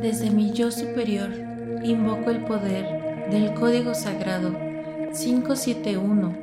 Desde 0.00 0.30
mi 0.30 0.52
yo 0.52 0.70
superior 0.70 1.30
invoco 1.82 2.30
el 2.30 2.44
poder 2.44 3.28
del 3.30 3.52
código 3.54 3.94
sagrado 3.94 4.54
571 5.12 6.36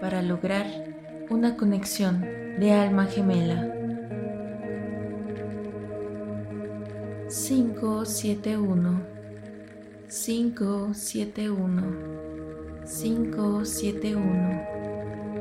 para 0.00 0.22
lograr 0.22 0.66
una 1.28 1.56
conexión 1.56 2.24
de 2.58 2.72
alma 2.72 3.04
gemela. 3.06 3.74
571 7.28 9.02
571 10.08 11.82
571 12.84 14.62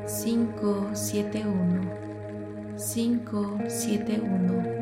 571 0.06 1.92
571 2.86 4.80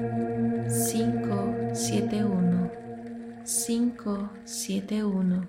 571 0.67 2.76
571 3.47 5.47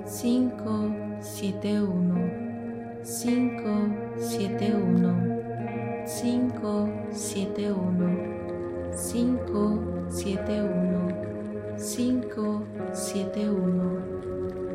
5, 0.06 0.84
7, 1.22 1.80
1, 1.80 2.20
5, 3.06 3.88
7, 4.20 4.74
1, 4.74 5.16
5, 6.04 6.90
7, 7.10 7.72
1, 7.72 8.18
5, 8.92 9.48
7, 10.10 10.60
1, 10.60 11.16
5, 11.78 12.68
7, 12.92 13.50
1, 13.50 13.96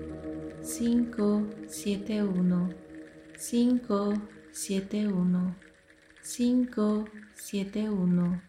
5, 0.63 1.45
7, 1.67 2.23
1, 2.23 2.92
5, 3.43 4.15
7, 4.53 5.09
1, 5.09 5.57
5, 6.23 7.05
7, 7.35 7.91
1, 7.91 8.41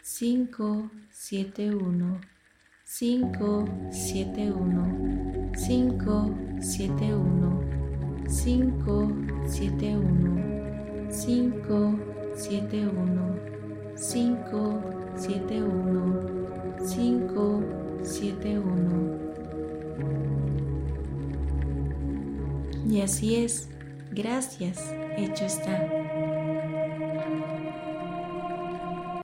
5, 0.00 0.90
7, 1.10 1.74
1, 1.74 2.20
5, 2.84 3.64
7, 3.90 4.52
1, 4.52 5.00
5, 5.56 6.38
7, 6.60 7.14
1, 7.16 8.28
5, 8.28 9.12
7, 9.50 9.96
1, 9.96 10.54
5, 11.10 11.98
7, 12.36 12.86
1, 12.86 13.40
5, 13.96 14.82
7, 15.16 15.62
1, 15.64 16.28
5, 16.78 17.62
7, 18.04 18.58
1. 18.60 19.18
Y 22.88 23.00
así 23.02 23.34
es, 23.36 23.68
Gracias, 24.10 24.94
hecho 25.16 25.44
está. 25.44 26.37